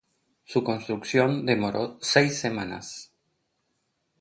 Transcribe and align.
Su 0.45 0.63
construcción 0.63 1.45
demoró 1.45 1.99
seis 2.01 2.39
semanas. 2.39 3.13